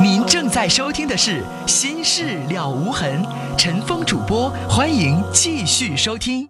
[0.00, 3.22] 您正在收听的是《心事了无痕》，
[3.56, 6.48] 陈峰主播，欢迎继续收听。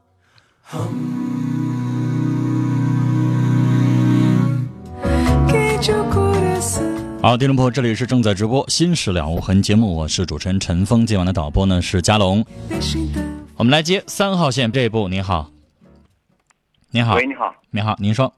[7.21, 12.42] 好，听众朋友，这里是正在直播《心事了无痕》节目，我是主持人陈峰，今晚的导播呢是佳龙。
[13.56, 15.50] 我们来接三号线这一部，您好，
[16.91, 18.32] 您好，喂，你好，你好，您说，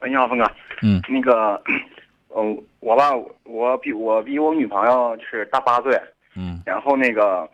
[0.00, 0.44] 喂，你好，峰哥，
[0.82, 1.02] 嗯。
[1.08, 1.60] 那个，
[2.36, 2.56] 嗯，
[2.86, 3.10] 我吧，
[3.42, 6.00] 我比我比我女朋友就是大八岁，
[6.36, 7.50] 嗯然后那个，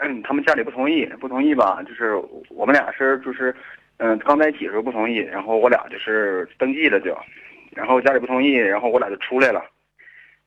[0.00, 3.54] 嗯，他们家里不同意，不同意吧，就是我们俩是就是，
[3.98, 7.16] 嗯，刚在一起的时候不同意，然后我俩就是登记了就，
[7.70, 9.62] 然后家里不同意，然后我俩就出来了，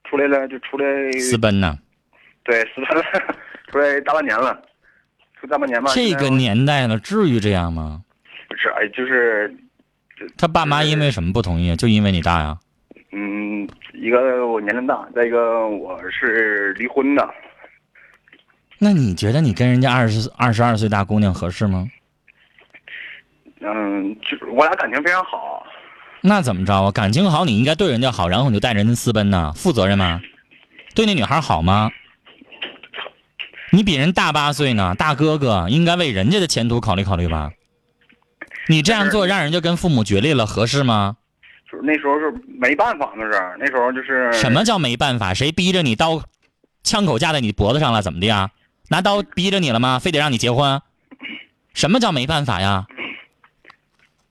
[0.04, 1.78] 出来了就出来，私奔呢？
[2.44, 3.04] 对，私奔了，
[3.72, 4.62] 出来大半年了，
[5.40, 8.02] 出大半年吧，这个年代了，至于这样吗？
[8.50, 9.56] 不是，哎，就是，
[10.38, 11.74] 他爸妈因为什么不同意？
[11.78, 12.58] 就因为你大呀？
[13.18, 13.66] 嗯，
[13.98, 17.28] 一个我年龄大，再一个我是离婚的。
[18.78, 21.88] 那你觉得你跟人家二十二十二岁大姑娘合适吗？
[23.62, 25.66] 嗯，就是我俩感情非常好，
[26.22, 26.92] 那怎么着啊？
[26.92, 29.54] 感情好，你应该对人家好，然后你就带着人家私奔呢？
[29.56, 30.22] 负责任吗？
[30.94, 31.90] 对那女孩好吗？
[33.72, 37.52] 你比人大八岁呢，大哥哥应该为人家的前途考虑考虑吧？
[38.68, 41.18] 你这样做让人家跟父母决裂了，合适吗？
[41.76, 45.34] 就是那时候是没办法，那是那时候就是什么叫没办法？
[45.34, 46.22] 谁逼着你刀，
[46.84, 48.02] 枪口架在你脖子上了？
[48.02, 48.50] 怎么的呀？
[48.90, 50.00] 拿刀逼着你了吗？
[50.00, 50.82] 非得让你结婚？
[51.74, 52.86] 什么叫没办法呀？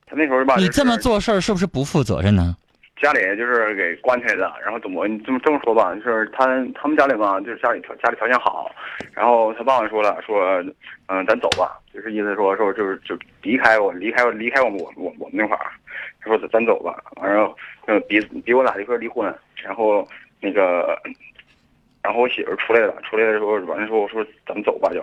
[0.07, 2.55] 他那时候吧，就是你这么做事儿是不是不负责任呢？
[3.01, 8.71] 家里就是给关起来的，然后怎么你这么这么说吧，就是他他们家里吧，就是家里条家里条件好，
[9.13, 10.63] 然后他爸爸说了，说
[11.07, 15.69] 嗯、咱走吧，就是意思说说就是就离开我离开我离开我们我我我们那块儿，
[16.25, 19.31] 他说咱走吧，完了嗯逼逼我俩一块儿离婚，
[19.63, 20.07] 然后
[20.39, 20.99] 那个
[22.01, 24.99] 然后我媳妇出来了，出来的时候完了说我说咱们走吧就，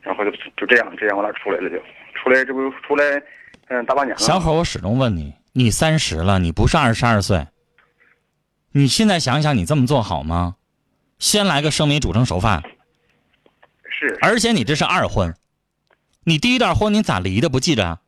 [0.00, 1.76] 然后就就这样这样我俩出来了就，
[2.14, 3.22] 出来这不出来
[3.68, 7.46] 嗯大半年了，小伙，我始终问你，你三十了，你不是二十二岁，
[8.72, 10.56] 你现在想想，你这么做好吗？
[11.18, 12.62] 先来个生米煮成熟饭，
[13.88, 14.18] 是。
[14.20, 15.34] 而且你这是二婚，
[16.24, 18.00] 你第一段婚你咋离的不记着啊？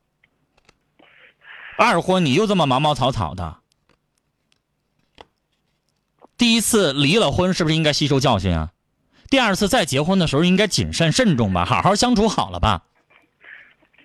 [1.77, 3.57] 二婚你又这么毛毛草草的，
[6.39, 8.71] 第一次离了婚是不是应该吸收教训啊？
[9.29, 12.85] 第二次再结婚的时候应该谨慎慎重吧，好好相处好了吧？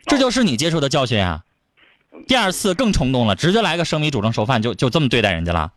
[0.08, 1.44] 这就是你接受的教训啊！
[2.28, 5.72] 第二次更冲动了，直接来个生米煮成熟饭，就就这么对待人家了。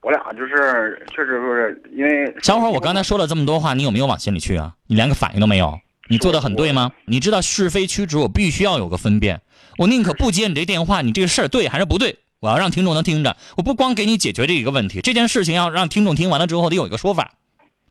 [0.00, 4.74] 我俩就是确实不是因为小伙，我刚才说了这么多话，你有没有往心里去啊？
[4.86, 6.90] 你连个反应都没有，你做的很对吗？
[7.04, 9.40] 你知道是非曲直，我必须要有个分辨。
[9.78, 12.18] 我宁可不接你这电话，你这个事儿对还是不对？
[12.40, 17.32] 我要让听众能听着，我不光给你解决这一个问题，这件事情要让听众听完了之后得有一个说法，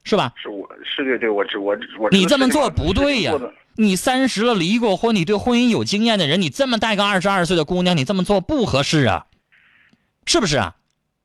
[0.04, 0.34] 是吧？
[0.42, 3.34] 是我是对对，我知我知我你这么做不对呀
[3.76, 9.26] 你三十了，离过婚，你对婚姻有经验的人，你这么带个二十二岁的姑娘，你这么做不合适啊，
[10.28, 10.76] 是不是啊？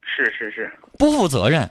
[0.01, 1.71] 是是是，不负责任。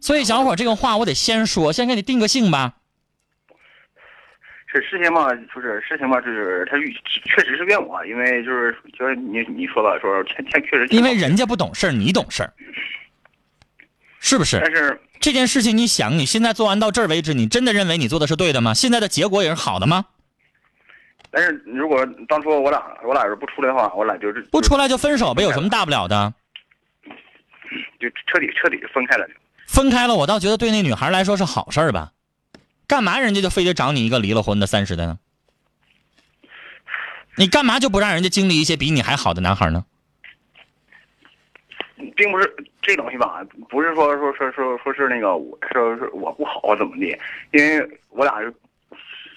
[0.00, 2.76] 所以小伙儿这个话我得先说，先给你定个性吧。
[4.74, 6.76] 是事情嘛，就是事情嘛，就是他
[7.24, 12.52] 确实是怨我，因为就是就是你你说吧说欠欠确实因为人家不懂事儿，你懂事儿，
[14.18, 14.58] 是不是？
[14.60, 18.74] 但是这件事情你想，你现在做完到这儿为止，你真的认为你做的是对的吗？
[18.74, 20.04] 现在的结果也是好的吗？
[21.30, 26.32] 但是如果当初我俩我俩要是不出来的话，我俩就是不出来就分手呗，有什么大不了的？
[28.00, 29.26] 就彻底彻底分开了。
[29.66, 32.10] 分开了，我倒觉得对那女孩来说是好事儿吧。
[32.86, 35.18] 干嘛人家就非得找你一个离了婚的三十的呢？
[37.36, 39.84] 你干嘛就不让人家经历一些比你还好的男孩呢？
[42.16, 47.06] 并不是这东西吧，不是说说说说说是那个我说是我不好啊怎么的，
[47.52, 48.54] 因为我俩是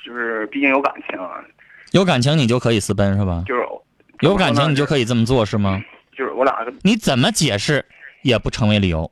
[0.06, 1.44] 就是毕竟有感情啊，
[1.91, 3.44] 有感情你就可以私奔是吧？
[3.47, 3.66] 就是
[4.19, 5.81] 有感情你就可以这么做是吗？
[6.16, 6.53] 就是我俩
[6.84, 7.85] 你怎么解释
[8.22, 9.11] 也不成为理由。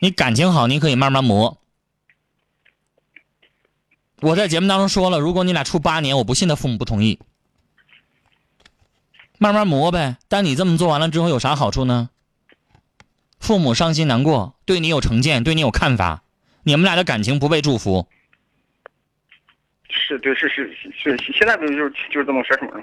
[0.00, 1.56] 你感情好，你可以慢慢磨。
[4.20, 7.18] 我在节目当中说了，如果你俩处八年，我不信他父母不同意。
[9.38, 10.16] 慢慢磨呗。
[10.28, 12.08] 但你这么做完了之后有啥好处呢？
[13.38, 16.22] 父母伤心难过，对你有成见，对你有看法，
[16.62, 18.08] 你们俩的感情不被祝福。
[19.90, 22.82] 是对是是是是，现在不就是就是这么事儿吗？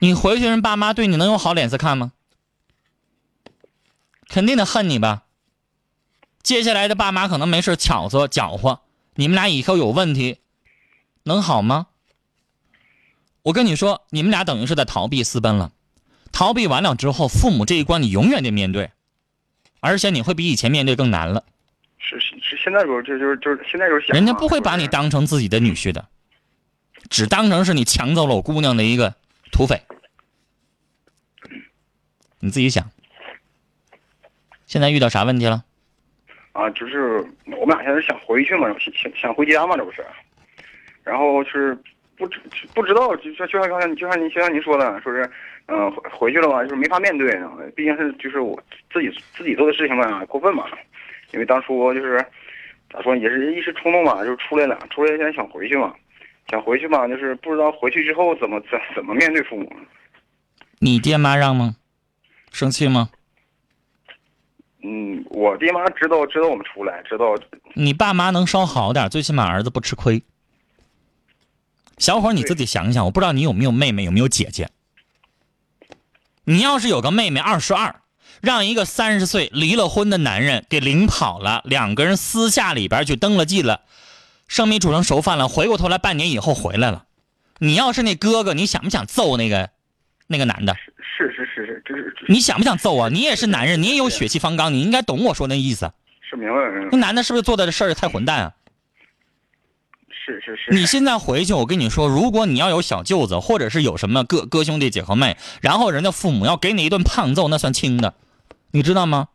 [0.00, 2.12] 你回去人爸妈对你能有好脸色看吗？
[4.28, 5.22] 肯定得恨你吧。
[6.42, 8.80] 接下来的爸妈可能没事巧子搅和，
[9.14, 10.38] 你们俩以后有问题，
[11.24, 11.88] 能好吗？
[13.42, 15.72] 我跟你说，你们俩等于是在逃避私奔了，
[16.32, 18.90] 逃避完了之后，父母这一关你永远得面对。
[19.80, 21.44] 而且你会比以前面对更难了。
[21.98, 26.08] 是是是，现在就是就就是就是现在就是想，人家不会把你当成自己的女婿的，
[27.10, 29.14] 只当成是你抢走了我姑娘的一个
[29.52, 29.82] 土匪。
[32.40, 32.90] 你自己想，
[34.66, 35.64] 现在遇到啥问题了？
[36.52, 37.18] 啊，就是
[37.58, 40.04] 我们俩现在想回去嘛，想想想回家嘛，这不是？
[41.04, 41.78] 然后是
[42.16, 42.40] 不知
[42.74, 45.30] 不知道，就像就像刚才就像您就像您说的，说是
[45.66, 48.60] 嗯、回回去了吧，就是没法面对呢，毕竟是就是我
[48.92, 50.66] 自己自己做的事情吧，过分嘛。
[51.32, 52.24] 因为当初就是
[52.92, 55.94] 咋说，也是一时冲动吧，就是出来了，出来现在想回去嘛，
[56.48, 59.72] 想回去嘛，就是不知道回去之后怎么怎怎么面对父母。
[60.78, 61.76] 你爹妈让吗？
[62.52, 63.10] 生气吗？
[64.82, 67.34] 嗯，我爹妈知道知道我们出来，知道
[67.74, 70.22] 你爸妈能稍好点，最起码儿子不吃亏。
[71.98, 74.68] 小伙儿，你自己想想，我不知道你有没有妹妹，有没有姐姐。
[76.44, 78.02] 你要是有个妹妹二十二，
[78.42, 83.82] 让一个三十岁离了婚的男人给领跑了，两个人私下里边去登了记了，
[84.46, 87.06] 生米煮成熟饭了，回过头来半年以后回来了，
[87.58, 89.70] 你要是那哥哥，你想不想揍那个
[90.26, 90.74] 那个男的？
[91.16, 93.08] 是是是是，这是你想不想揍啊？
[93.08, 95.90] 你也是男人，你也有血气方刚，你应该懂我说那意思。
[96.28, 98.52] 是明白明白，那男的是不是做的事儿太混蛋啊？
[100.24, 100.72] 是是是。
[100.72, 108.14] 你现在回去，我跟你说，如果你要有小舅子，或者是有什么哥哥兄弟姐和妹，然后人家父母要给你一顿胖揍，那算轻的，
[108.70, 109.28] 你知道吗？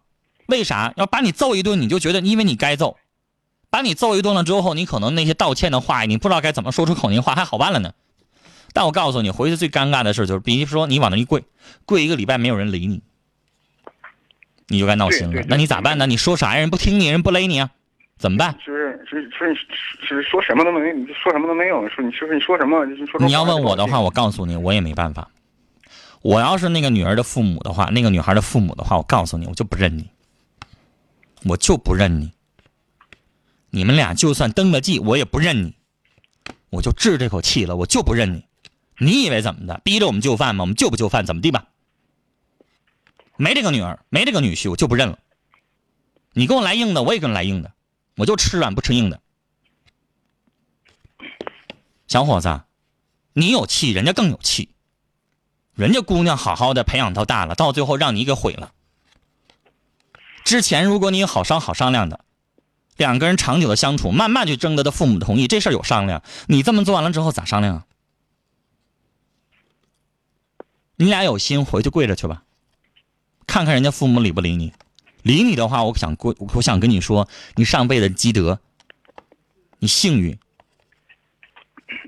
[0.47, 1.79] 为啥要把你揍一顿？
[1.79, 2.97] 你就觉得因为你该揍，
[3.69, 7.93] 把你揍一顿了之后，你可能那些道歉的话，你不知道该怎么说出口那话还好办了呢。
[8.73, 11.43] 但我告诉你，回去最尴尬的事就是，比如说你往那一跪，
[11.85, 13.01] 跪一个礼拜没有人理你，
[14.67, 15.43] 你就该闹心了。
[15.47, 16.07] 那你咋办呢？
[16.07, 16.59] 你说啥呀？
[16.59, 17.69] 人不听你，人不勒你啊？
[18.19, 18.53] 怎么办？
[18.63, 19.55] 就是是是
[20.05, 21.87] 是说什么都没，你说什么都没有。
[21.89, 22.85] 说你说你说什么？
[22.85, 25.29] 你说你要问我的话，我告诉你，我也没办法。
[26.21, 30.09] 我要是那个女儿的父母的话，那个女孩的父母的话，我告诉你，我就不认你，
[31.45, 32.33] 我就不认你。
[33.69, 35.73] 你们俩就算登了记，我也不认你，
[36.71, 38.43] 我就治这口气了，我就不认你。
[38.97, 39.79] 你以为怎么的？
[39.85, 40.63] 逼着我们就范吗？
[40.63, 41.67] 我们就不就范，怎么地吧？
[43.37, 45.17] 没这个女儿，没这个女婿，我就不认了。
[46.33, 47.71] 你跟我来硬的，我也跟你来硬的，
[48.19, 49.21] 我就吃软不吃硬的。
[52.07, 52.61] 小伙子，
[53.33, 54.69] 你有气，人家更有气。
[55.73, 58.73] 人家姑娘好好的培养到大了，到最后让你给毁了。
[60.43, 62.25] 之前如果你好商好商量的，
[62.97, 66.21] 两个人长久的相处，慢慢去征得的父母同意，这事儿有商量。
[66.47, 67.85] 你这么做完了之后咋商量啊？
[70.97, 72.43] 你俩有心回去跪着去吧，
[73.47, 74.73] 看看人家父母理不理你。
[75.23, 78.59] 理你的话，我想过，我想跟你说，你上辈子积德，
[79.79, 80.37] 你幸运。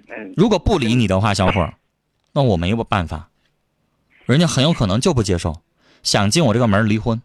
[0.07, 1.73] 嗯如果不理你的话，小伙儿，
[2.33, 3.29] 那我没有办法，
[4.25, 5.61] 人家很有可能就不接受，
[6.03, 7.21] 想进我这个门儿离婚。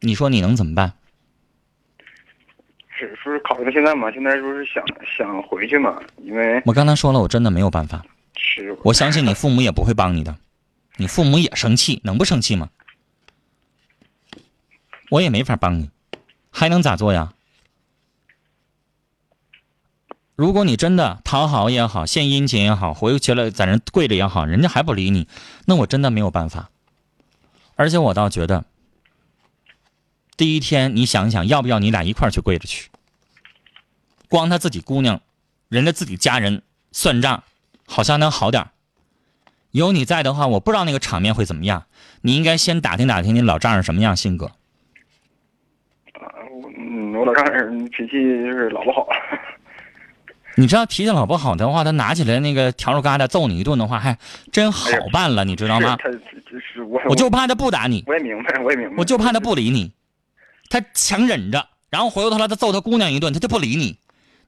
[0.00, 0.94] 你说你能怎么办？
[2.96, 4.82] 是说是考虑到现在嘛，现在就是想
[5.16, 8.04] 想回去嘛，因为我刚才说了，我真的没有办法。
[8.36, 10.36] 是我相信你父母也不会帮你的，
[10.96, 12.70] 你父母也生气，能不生气吗？
[15.10, 15.90] 我也没法帮你，
[16.50, 17.32] 还能咋做呀？
[20.36, 25.28] 如果你真的讨好也好，献殷勤也好，回去了在人跪着也好，人家还不理你，
[25.66, 26.70] 那我真的没有办法。
[27.76, 28.64] 而且我倒觉得，
[30.36, 32.90] 第一天你想想，要不要你俩一块去跪着去？
[34.28, 35.20] 光他自己姑娘，
[35.68, 37.44] 人家自己家人算账，
[37.86, 38.70] 好像能好点
[39.70, 41.86] 有你在的话，我不知道那个场面会怎么样。
[42.22, 44.50] 你应该先打听打听你老丈人什么样性格。
[47.14, 49.06] 嗯，我老丈人脾气就是老不好，
[50.56, 54.18] 你知道脾气老不好的话，他拿起来那个笤帚疙瘩揍你一顿的话，还
[54.52, 55.96] 真好办了，你知道吗？
[56.02, 59.92] 他就是我，我就怕他不打你，我也明白，我也明白，我就怕他不理你，
[60.68, 63.98] 他强忍着，然后回过头来他揍他姑娘一顿，他就不理你，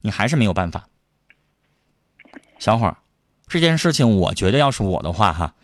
[0.01, 0.89] 你还是没有办法。
[2.59, 2.97] 小伙儿，
[3.47, 5.55] 这件事情我觉得要是我的话哈，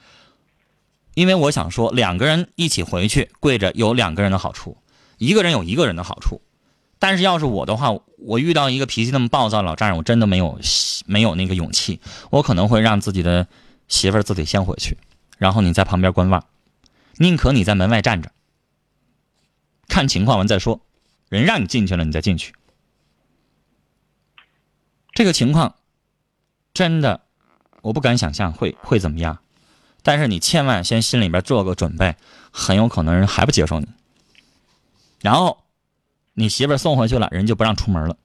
[1.14, 4.76] 因为我想说两个人一起回去跪着有两个人的好处，
[5.18, 6.40] 一个人有一个人的好处。
[7.02, 10.60] 但是要是我的话，我遇到一个脾气那么暴躁老丈人，我真的没有
[11.04, 11.98] 没有那个勇气，
[12.30, 13.48] 我可能会让自己的
[13.88, 14.96] 媳妇儿自己先回去，
[15.36, 16.46] 然后你在旁边观望，
[17.16, 18.30] 宁可你在门外站着，
[19.88, 20.80] 看情况完再说，
[21.28, 22.54] 人让你进去了，你再进去。
[25.12, 25.74] 这个情况
[26.72, 27.22] 真的
[27.80, 29.40] 我不敢想象会会怎么样，
[30.04, 32.14] 但是你千万先心里边做个准备，
[32.52, 33.88] 很有可能人还不接受你，
[35.20, 35.61] 然后
[36.34, 38.16] 你媳妇儿送回去了，人就不让出门了，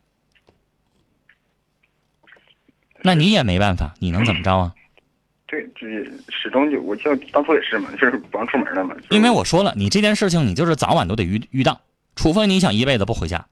[3.01, 4.73] 那你也没办法，你能怎么着啊？
[5.45, 8.95] 对，就是始终就我就当初也是嘛，就是不让出门了嘛。
[9.09, 11.81] 因为我说了，你这件事情你就是早晚都得遇遇到，
[12.15, 13.45] 除非你想一辈子不回家，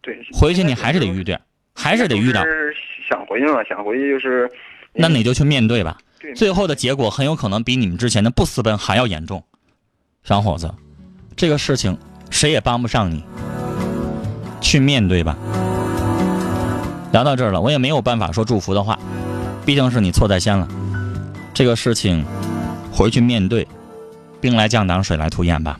[0.00, 1.38] 对回去你还是得遇对，
[1.74, 2.44] 还是得遇到，
[3.08, 4.50] 想回去嘛，想回去就是。
[4.92, 5.98] 那你就去面对吧。
[6.18, 9.44] 对最后的结果很有可能比你们之前的不私奔还要严重，
[10.22, 10.74] 小伙子，
[11.36, 11.96] 这个事情
[12.30, 13.22] 谁也帮不上你，
[14.60, 15.36] 去面对吧。
[17.12, 18.98] 聊到这儿了，我也没有办法说祝福的话，
[19.66, 20.66] 毕竟是你错在先了。
[21.52, 22.24] 这个事情
[22.92, 23.66] 回去面对，
[24.40, 25.78] 兵来将挡，水来土掩吧。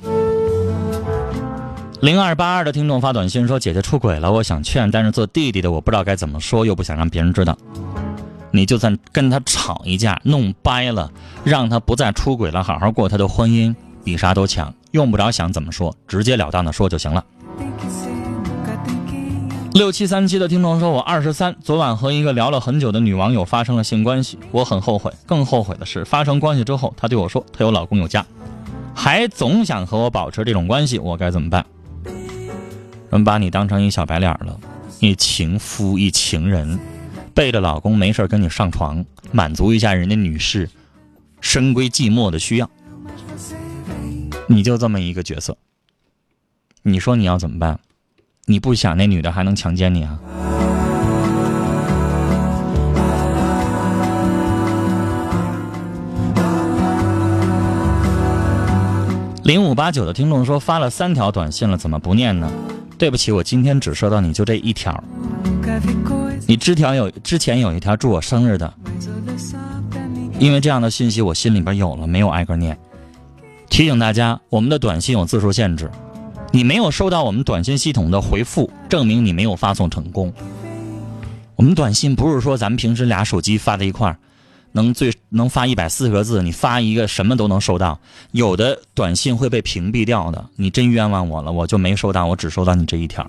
[2.00, 7.56] 零二八二的听众发短信说：“姐姐出轨了，我想劝，但是做弟弟的我不知道该怎么说，又不想让别人知道。
[8.50, 11.12] 你就算跟他吵一架，弄掰了，
[11.44, 14.72] 让他不再出轨了，好好过他的婚姻，比啥都强。
[14.92, 17.24] 用不着想怎么说，直截了当的说就行了。”
[19.72, 25.12] 六七三七的听众说：“我二十三，昨晚和一个聊了很久的女网友发生了性关系，我很后悔。
[25.26, 28.26] 更后悔的是，发生关系之后，她对我说她有老公有家，
[28.92, 31.64] 还总想和我保持这种关系，我该怎么办？
[33.10, 34.58] 人把你当成一小白脸了，
[34.98, 36.76] 一情夫一情人，
[37.32, 40.68] 背着老公没事跟你上床，满足一下人家女士
[41.40, 42.68] 深闺寂寞的需要，
[44.52, 45.56] 你就这么一个角色，
[46.82, 47.78] 你说你要怎么办？”
[48.46, 50.18] 你不想那女的还能强奸你啊？
[59.44, 62.50] 零五八九的听众说发了三条短信了，怎么不念呢？
[62.98, 65.00] 对不起，我今天只收到你就这一条。
[66.48, 68.74] 你之条有之前有一条祝我生日的，
[70.40, 72.76] 因为这样的信息我心里边有了，没有挨个念。
[73.70, 75.90] 提醒大家，我们的短信有字数限制。
[76.52, 80.34] 你没有收到我们短信系统的回复，证明你没有发送成功。
[81.54, 84.18] 我们短信不是说咱们平时俩手机发在一块儿，
[84.72, 87.98] 能最能发一百四十个字，你发一个什么都能收到。
[88.32, 93.24] 有的短信会被屏蔽掉的，你真冤枉我了，我就没收到，我只收到你这一条。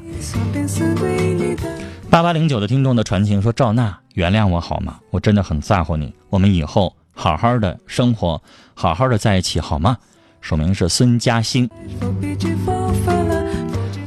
[2.09, 4.97] 八八零九的听众的传情说：“赵娜，原谅我好吗？
[5.11, 8.41] 我真的很在乎你，我们以后好好的生活，
[8.73, 9.95] 好好的在一起好吗？”
[10.41, 11.69] 署名是孙嘉欣。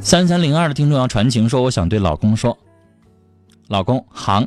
[0.01, 2.59] 三三零二的听众要传情说：“我想对老公说，
[3.69, 4.47] 老公，行，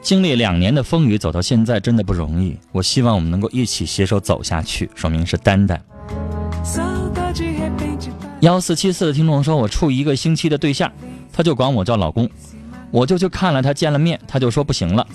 [0.00, 5.78] 经历两年的风雨走到现在真的不容易，我希望我们能够一起携手走下去。”署名是丹丹。
[8.40, 10.90] 幺四七四的听众说：“我处一个星期的对象，
[11.32, 12.30] 他就管我叫老公，
[12.90, 15.06] 我就去看了他，见了面，他就说不行了，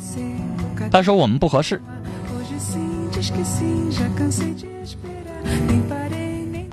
[0.91, 1.81] 他说我们不合适。”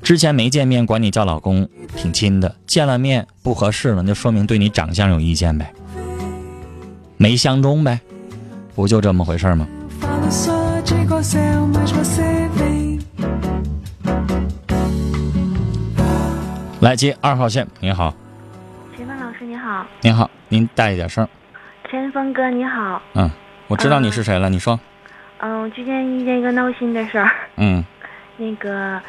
[0.02, 5.70] 之前没见面，管你叫老公，挺亲的；见了面不合适了，那说明对你长相有意见呗，
[7.18, 8.00] 没相中呗，
[8.74, 9.68] 不就这么回事吗？
[16.80, 18.14] 来接二号线，你好，
[18.96, 21.28] 陈峰老师你好，你好，您大一点声。
[21.90, 23.30] 陈峰哥你好，嗯，
[23.66, 24.80] 我知道你是谁了，你说。
[25.40, 27.30] 嗯，我最近遇见一个闹心的事儿。
[27.56, 27.84] 嗯。
[28.38, 29.00] 那个，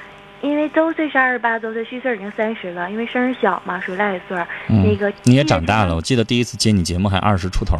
[0.42, 2.90] 因为周岁是二十八周岁，虚岁已经三十了。
[2.90, 4.48] 因为生日小嘛，属赖岁儿。
[4.68, 7.78] 那个你也长大了，我记得第一次接你节目还二十出头。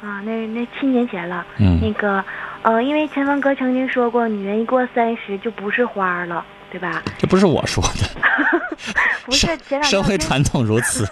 [0.00, 1.46] 啊，那那七年前了。
[1.58, 1.78] 嗯。
[1.82, 2.24] 那个，
[2.62, 7.02] 呃，因为前方哥曾经说过，女人一过三十就不是花了，对吧？
[7.18, 8.08] 这不是我说的。
[9.26, 11.06] 不是前两社会传统如此。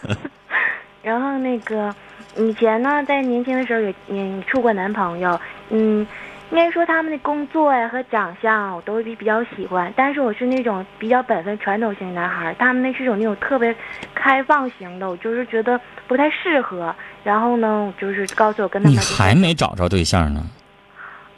[1.03, 1.95] 然后那个，
[2.37, 6.07] 以前呢，在年轻的时候也也处过男朋友，嗯。
[6.51, 13.75] 应该说他们的工作呀和长相我都比比较喜欢，但是我是那种比较本分传统型男孩，他们那是种那种特别
[14.15, 16.95] 开放型的，我就是觉得不太适合。
[17.25, 18.97] 然后呢，就是告诉我跟他们。
[18.97, 20.47] 你还没找着对象呢？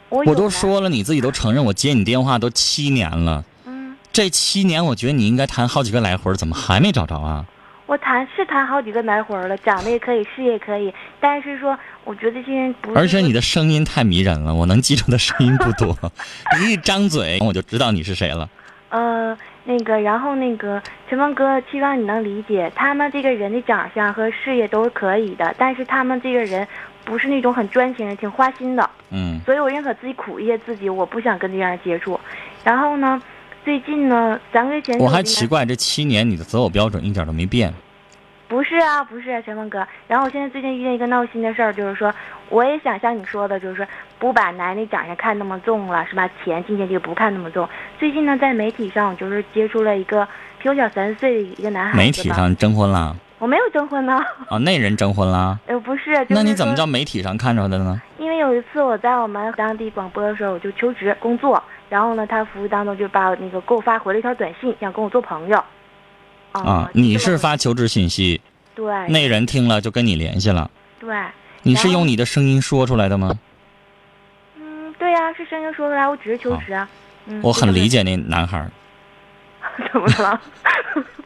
[0.09, 3.43] 我我都说了，你自己都承认，我接你电话都七年了。
[3.65, 3.97] 嗯。
[4.11, 7.45] 这七年，我觉得你应该谈好几个来回，怎么还没找着啊？
[7.87, 11.75] 我谈是谈好几个来回了，长得也可以，事业也可以，但是说
[12.09, 12.91] 我觉得这人不。
[12.95, 15.95] 而且你的声音太迷人了，我能记住的声音不多，
[16.59, 18.49] 你一张嘴我就知道你是谁了。
[18.89, 26.67] 呃，那个，然后那个陈峰哥，希望你能理解，他们这个人的长相和事业都是可以的，但是他们这个人
[27.05, 28.89] 不是那种很专情的，挺花心的。
[29.11, 29.39] 嗯。
[29.45, 32.19] 所以我认可自己苦一些，自己我不想跟这样人接触。
[32.63, 33.21] 然后呢？
[33.65, 37.71] 最近呢，三个月前我还奇怪，这七年你的择偶标准一点都没变。
[38.49, 39.87] 不是啊，不是啊，陈峰哥。
[40.07, 42.11] 然后我现在最近遇见一个闹心的事儿，就是说，
[42.49, 43.85] 我也想像你说的，就是说，
[44.17, 46.27] 不把男的长相看那么重了，是吧？
[46.43, 47.69] 钱、金钱这个不看那么重。
[47.99, 50.27] 最近呢，在媒体上我就是接触了一个
[50.57, 51.97] 比我小三岁的一个男孩子。
[51.97, 53.15] 媒体上征婚了？
[53.37, 54.19] 我没有征婚呢。
[54.49, 55.59] 啊，那人征婚了？
[55.67, 56.11] 呃，不是。
[56.25, 58.01] 就是那你怎么说叫媒体上看着的呢？
[58.17, 65.63] 因为有一次我在我们当地广播的时候，我就求职工作，然后呢，他服务当中就把我那个给我发回了一条短信，想跟我做朋友。
[66.51, 68.41] 啊，你是发求职信息，
[68.75, 70.69] 对那人听了就跟你联系了。
[70.99, 71.15] 对，
[71.63, 73.37] 你是用你的声音说出来的吗？
[74.57, 76.89] 嗯，对呀、是声音说出来，我只是求职啊。
[77.25, 78.01] 嗯，我很理解。
[78.03, 78.71] 那男孩儿，
[79.93, 80.41] 怎么了？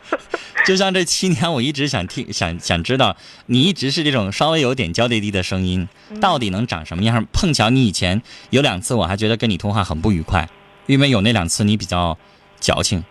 [0.66, 3.16] 就像这七年，我一直想听，想想知道，
[3.48, 7.26] 你一直是这种稍微有点娇滴滴的声音，嗯到底能长什么样？
[7.32, 10.48] 碰巧你以前有两次，我还觉得跟你通话很不愉快，
[10.86, 12.18] 因为有那两次你比较
[12.60, 13.04] 矫情。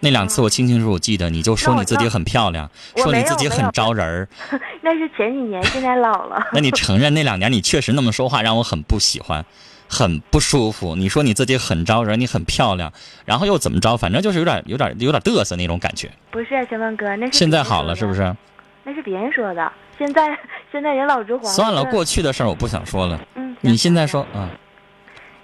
[0.00, 4.28] 那两次我清清楚楚记得，你就说你自己很漂亮，说你自己很招人儿。
[4.82, 6.46] 那是前几年，现在老了。
[6.52, 9.44] 那你承认那两年你确实那么说话，让我很不喜欢，
[9.88, 10.94] 很不舒服。
[10.94, 12.92] 你说你自己很招人，你很漂亮，
[13.24, 13.96] 然后又怎么着？
[13.96, 16.10] 反正就是有点、有点、有点嘚瑟那种感觉。
[16.30, 18.14] 不是小文哥，那是现在好了是不？
[18.14, 18.34] 是？
[18.84, 19.72] 那是别人说的。
[19.98, 20.38] 现在
[20.70, 21.52] 现在人老珠黄。
[21.52, 23.20] 算了，过去的事儿我不想说了。
[23.34, 24.48] 嗯，你现在说，嗯，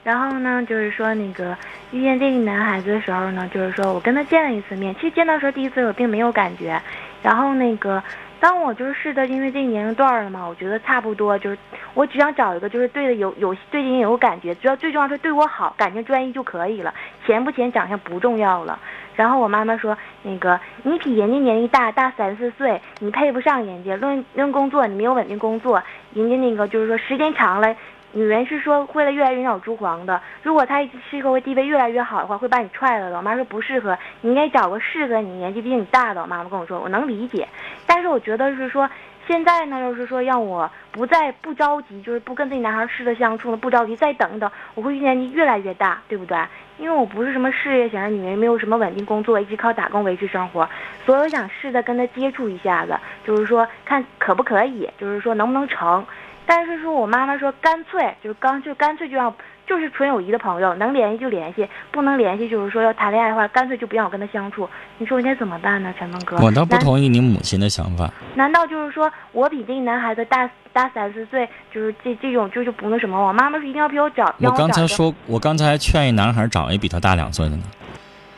[0.05, 1.57] 然后呢，就是说那个
[1.91, 6.79] 遇见这个男孩子的时候呢，就是说我跟他见了一次面，其实见到时候第一次我并没有感觉，
[7.23, 8.03] 然后那个
[8.39, 11.57] 当我就是试的，因为这个年龄段了嘛，我觉得差不多，就是
[11.95, 16.93] 我只想找一个就是对的有有对人有感觉，只要最重要是对我好，感情专一就可以了，
[17.25, 18.79] 钱不钱长相不重要了。
[19.17, 23.97] 然后我妈妈说，那个你比人家年龄大大三四岁，你配不上人家。
[23.97, 25.81] 论论工作，你没有稳定工作，
[26.13, 27.75] 人家那个就是说时间长了，
[28.15, 30.19] 女人是说会了越来越脑珠黄的。
[30.43, 30.81] 如果她
[31.11, 33.19] 适合地位越来越好的话，会把你踹了的。
[33.19, 36.23] 我妈说不适合，你应该找个适合你年纪比你大的。
[36.23, 37.47] 我妈妈跟我说，我能理解，
[37.87, 38.89] 但是我觉得是说。
[39.27, 46.37] 现在呢，要是说让我不再不着急，就是不跟这男孩试着相处了，不着急，再等等，我会年纪越来越大，对不对？
[46.77, 50.69] 因为我不是什么事业型的女人，没有什么稳定工作，一直靠打工维持生活，
[51.07, 52.95] 所以我想试着跟他接触一下子，
[53.25, 56.05] 就是说看可不可以，就是说能不能成。
[56.47, 59.35] 但是说我妈妈说干脆就是刚就干脆就让
[59.67, 64.69] 就是纯友谊的朋友，能联系就联系，不能联系就是说要谈恋爱的话，干脆就不让我跟他相处。
[64.99, 66.37] 你说我应该怎么办呢，陈峰哥？
[66.45, 68.11] 我倒不同意你母亲的想法。
[68.35, 73.19] 难道就是说我比这个男孩子大大三四岁，就是这这种就是不那什么？
[73.19, 77.63] 我妈妈说一定要比我找，我刚才说，我刚才还劝一男孩找一比他大两岁的呢，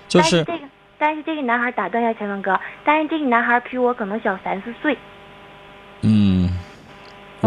[0.07, 4.97] 就是但是这个，但是这个男孩打断一下陈文哥，但是这个男孩比我可能小三四岁。
[6.03, 6.49] 嗯，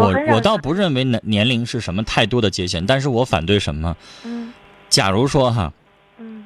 [0.00, 3.96] 我我倒不认为年年龄是什么太多的界限，但是我反对什么？
[4.24, 4.52] 嗯
[4.88, 5.72] 假如说哈，
[6.18, 6.44] 嗯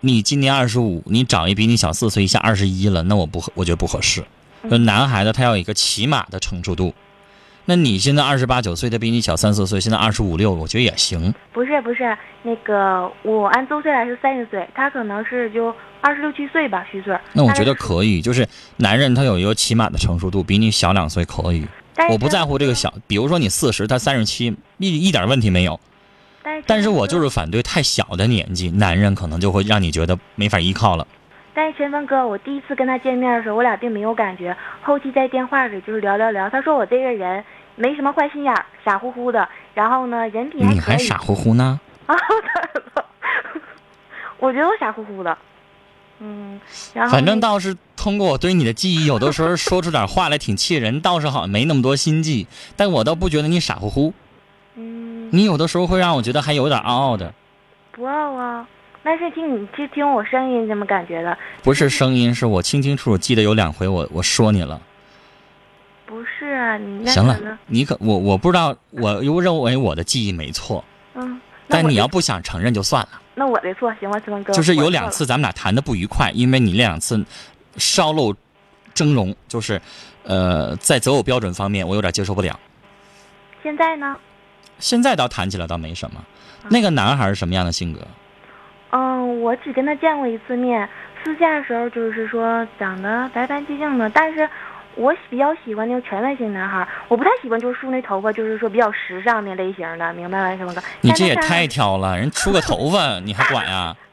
[0.00, 4.24] 你今年二十五，你找一比你小四岁，一下二十一了，那我不合，我觉得不合适。
[4.62, 6.92] 嗯就男孩子他要有一个起码的成熟度。
[7.64, 11.32] 那你现在二十八九岁，他比你小三四岁，现在二十五六，我觉得也行。
[11.52, 17.16] 不是不是，那个我按周岁来是三十岁，他可能是就二十六七岁吧，虚岁。
[17.34, 17.74] 那我觉得。
[17.74, 18.48] 可以，就是
[18.78, 21.66] 男人他有一个起码的成熟度，比你小两岁可以。
[22.10, 25.78] 我不在乎这个小，比如说你四十，他三十七，一一点问题没有。
[26.42, 31.06] 但是但是我就是反对太小的年纪，男人可能就会让你觉得没法依靠了。
[31.52, 34.56] 但是陈峰哥，我第一次跟他见面的时候，我俩并没有感觉。
[34.80, 39.48] 后期在电话里就是聊聊聊，他说我这个人没什么坏心眼儿，傻乎乎的。
[39.74, 40.72] 然后呢，人品还。
[40.72, 41.80] 你还傻乎乎呢？
[42.06, 42.14] 啊！
[44.38, 45.36] 我觉得我傻乎乎的。
[46.20, 46.60] 嗯，
[46.94, 47.76] 然后反正倒是
[48.08, 52.46] 通过我对你的记忆，有的时候说出点话来挺气人，倒是好像没那么多心计。
[52.74, 54.14] 但我倒不觉得你傻乎乎，
[54.76, 57.34] 嗯你有的时候会让我觉得还有点傲傲的。
[57.92, 58.66] 不傲啊，
[59.02, 64.80] 那是听你听听我声音怎么感觉的，不是声音，是我清清楚楚记得有两回我我说你了。
[66.06, 66.78] 不是啊？
[66.78, 70.82] 你那行了，你可我我不知道，我又认为我的记忆没错，
[71.68, 73.20] 但你要不想承认就算了。
[73.34, 77.22] 那我的错，行吗，志文哥，就是有两次咱们俩谈的不愉快，因为你那两次
[77.78, 78.34] 稍露
[78.94, 79.80] 峥嵘，就是
[80.24, 82.58] 呃在择偶标准方面我有点接受不了。
[83.62, 84.16] 现在呢？
[84.78, 86.24] 现在倒谈起来倒没什么。
[86.70, 88.00] 那个男孩是什么样的性格？
[88.90, 90.88] 嗯，我只跟他见过一次面，
[91.22, 94.48] 私下的时候就是说长得白白净净的，但是
[94.94, 100.82] 我比较喜欢那种权威型男孩，我不太喜欢就是梳那头发，就是说比较时尚那类型的，明白了什么哥？
[101.00, 103.94] 你这也太挑了，人梳个头发你还管呀？
[103.94, 104.07] 但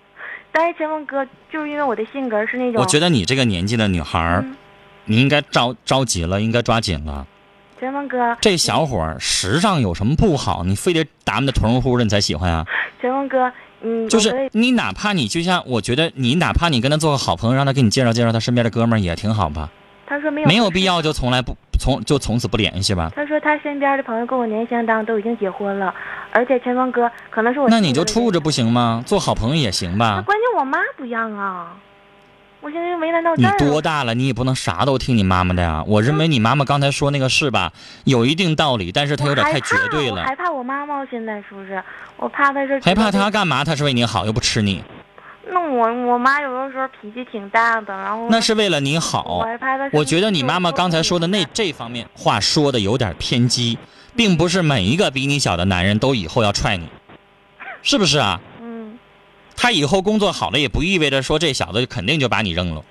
[0.64, 4.56] 是陈峰哥就是因为我的性格是那种，我觉得你这个年纪的女孩儿，嗯
[5.08, 7.28] 你应该着着急了，应该抓紧了。
[7.80, 10.64] 陈峰哥，这小伙儿时尚有什么不好？
[10.64, 12.66] 你非得打扮的团乎乎的你才喜欢啊？
[13.00, 19.70] 陈峰哥，嗯，就是你哪怕你就像我觉得你哪怕你跟他做个好朋友，让他给你介绍介绍他身边的哥们儿也挺好吧？
[20.08, 23.12] 他说没有没有必要就从来不从就从此不联系吧？
[23.16, 25.94] 他说他身边的朋友跟我年龄相当，都已经结婚了，
[26.32, 29.04] 而且陈峰哥可能是我那你就处着不行吗？
[29.06, 30.22] 做好朋友也行那吧？
[30.22, 31.74] 关键我妈不让啊，
[32.62, 33.48] 我现在就为难到这你。
[33.58, 34.14] 多大了？
[34.14, 35.84] 你也不能啥都听你妈妈的呀。
[35.86, 37.74] 我认为你妈妈刚才说那个是吧，
[38.06, 40.22] 有一定道理，但是她有点太绝对了。
[40.22, 41.84] 我害怕我妈妈现在是不是？
[42.18, 43.64] 我怕她是害怕她干嘛？
[43.64, 44.84] 她是为你好，又不吃你，
[45.48, 49.40] 那我我妈有的时候脾气挺大的，然后那是为了你我好。
[49.40, 49.90] 害怕她。
[49.94, 53.78] 我觉得你妈妈刚才说的那这方面话说的有点偏激，
[54.16, 56.88] 并不是每一个比你小的男人都以后要踹你，
[57.84, 58.42] 是不是啊？
[58.62, 58.98] 嗯，
[59.56, 62.84] 他以后工作好了，也不意味着说这小子肯定就把你扔了，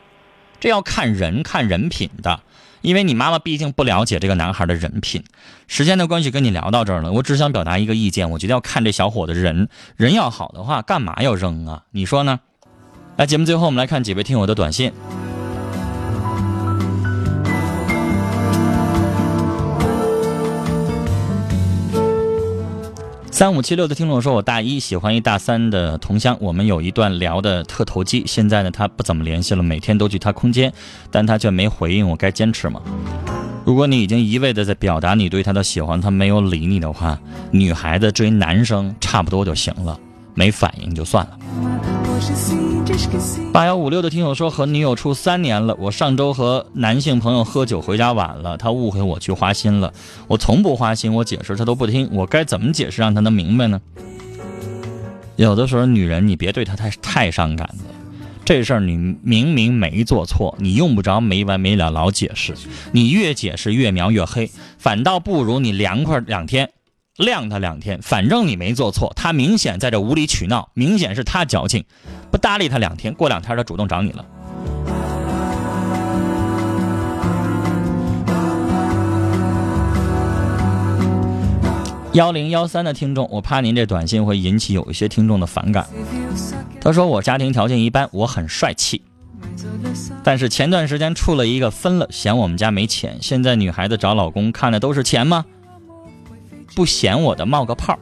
[0.61, 2.41] 这要看人看人品的。
[2.85, 5.25] 因为你妈妈毕竟不了解这个男孩的人品。
[5.67, 11.83] 时间的关系，跟你聊到这儿了，我只想表达一个意见，我觉得要看这小伙子人，人要好的话，干嘛要扔啊？
[11.91, 12.41] 你说呢？
[13.17, 14.93] 来，节目最后我们来看几位听友的短信。
[23.35, 28.23] 三五七六的听众说：“我大一喜欢一大三的同乡，我们有一段聊的特投机。
[28.25, 30.73] 现在呢，他不怎么联系了，每天都去他空间，
[31.11, 32.09] 但他却没回应。
[32.09, 32.81] 我该坚持吗？
[33.65, 37.19] 如果你已经一味的在表达你对他的喜欢，他没有理你的话，
[37.51, 39.99] 女孩子追男生差不多就行了，
[40.35, 41.37] 没反应就算了。”
[43.53, 49.93] 八幺五六的听友说，和女友处三年了，我上周和男性朋友喝酒回家晚了，他误会我去花心了。
[50.27, 53.81] 我从不花心，我解释他都不听，我该怎么解释让他能明白呢？
[55.37, 57.85] 有的时候，女人你别对她太太伤感了，
[58.45, 62.55] 这事儿你明明没做错，你用不着没完没了老解释，
[62.93, 66.71] 你越解释越描越黑，反倒不如你凉快两天。
[67.17, 71.85] 晾他两天，反正你没做错，他明显在这无理取闹，明显是他矫情，
[72.33, 74.25] 不搭理他两天，过两天他主动找你了。
[82.15, 85.87] 幺零幺三的听众，我怕您这短信会引起有一些听众的反感。
[86.81, 89.01] 他说我家庭条件一般，我很帅气，
[90.25, 95.45] 但是前段时间处了一个分了，嫌我们家没钱，现在女孩子找老公看的都是钱吗？
[96.75, 97.99] 不嫌我的冒个泡，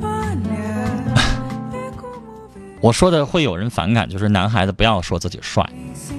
[2.80, 5.68] 我说的会有人反感，就是男孩子不要说自己帅，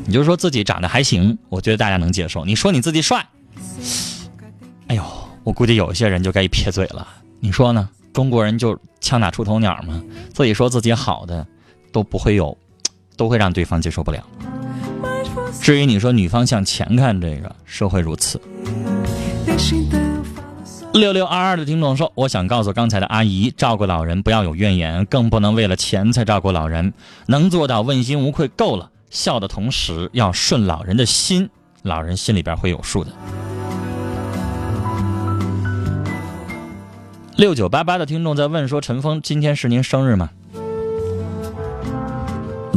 [0.06, 2.46] 你就说自己长得还行，我觉得大家能接受。
[2.46, 3.26] 你说你自己帅，
[4.88, 5.04] 哎呦，
[5.44, 7.08] 我估计有些人就该一撇嘴了。
[7.40, 7.90] 你说呢？
[8.14, 10.02] 中国人就枪打出头鸟吗？
[10.34, 11.46] 自己说自己好的，
[11.92, 12.58] 都不会有，
[13.16, 14.24] 都会让对方接受不了。
[15.62, 18.42] 至于你说女方向前看，这个社会如此。
[20.98, 26.94] 六六二二的听众说：“我想告诉刚才的阿姨，照顾老人不要有怨言，更不能为了钱才照顾老人，
[27.28, 28.90] 能做到问心无愧够了。
[29.10, 31.50] 笑的同时要顺老人的心，
[31.84, 33.12] 老人心里边会有数的。”
[37.38, 40.32] 六九八八的听众在问说：“陈峰，今天是您生日吗？”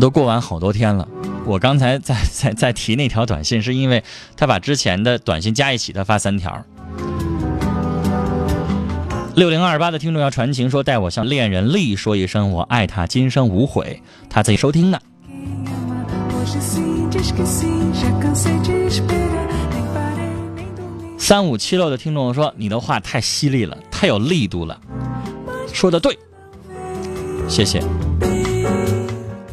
[0.01, 1.09] 都过完好多天了，
[1.45, 4.05] 我刚才在在在提那条短信，是因为
[4.37, 6.65] 他把之前的短信加一起，他发三条。
[9.41, 15.01] 六零二八的听众要传情说：“带我向恋人丽说一声，我爱他，今生无悔。”他在收听呢。
[21.17, 24.79] 三五七六的听众说：“你的话太犀利了，太有力度了，
[25.73, 26.19] 说的对，
[27.49, 27.83] 谢谢。”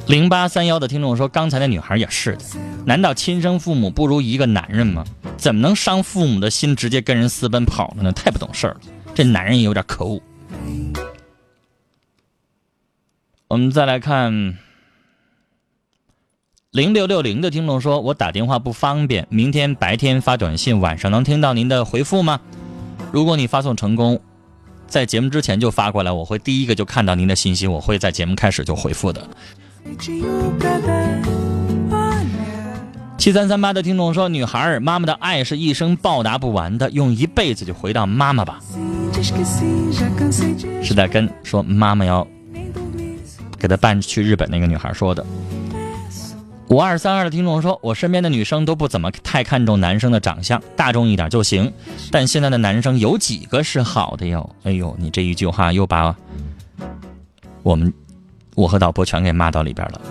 [0.06, 2.44] 零八三幺的听众说：“刚才那女孩也是的，
[2.86, 5.06] 难道亲生父母不如一个男人吗？
[5.38, 8.12] 怎么能伤父母的心，直接跟人私奔跑了呢？
[8.12, 8.80] 太不懂事儿了。”
[9.18, 10.22] 这男人也有点可恶。
[13.48, 14.60] 我们再来看
[16.70, 22.40] 零六六零的听众说：“我打电话不方便，明天白天发短信，晚上能听到您的回复吗？
[23.12, 24.22] 如果你发送成功，
[24.86, 29.28] 在节目之前就发过来，我会第一个就看到您的信息，我会在节目开始就回复的。”
[33.18, 38.60] 七三三八的听众说：“女孩，妈妈的爱是一生报答不完的，用一辈子就回到妈妈吧。”
[40.84, 42.26] 是在跟说妈妈要
[43.58, 45.26] 给她办去日本那个女孩说的。
[46.70, 51.74] 五二三二的听众说：“我身边的女生都不怎么太看重男生的长相，大众一点就行。
[52.12, 54.50] 但现在的男生有几个是好的哟？
[54.64, 56.16] 哎呦，你这一句话又把
[57.64, 57.92] 我们
[58.54, 60.02] 我和导播全给骂到里边了。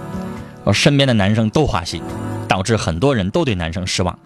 [0.65, 2.03] 我身边的男生都花心，
[2.47, 4.19] 导致很多人都对男生失望。”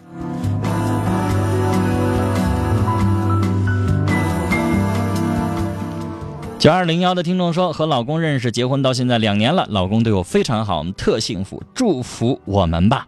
[6.58, 13.06] 九二零幺的听众说，和老公认识结婚到现在两年了，老公对我非常好，我们特幸福，祝福我们吧。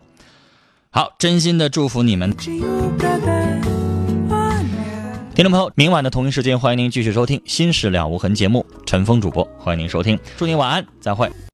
[0.90, 2.34] 好，真心的祝福你们。
[5.34, 11.30] 听众朋友，明晚的同一时间，欢迎您继续收听《新事了无痕》节目，陈峰主播，欢迎您收听，祝您晚安，再会。